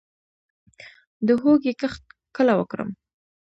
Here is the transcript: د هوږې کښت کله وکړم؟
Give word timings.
د 1.27 1.29
هوږې 1.41 1.73
کښت 1.79 2.03
کله 2.35 2.53
وکړم؟ 2.59 2.89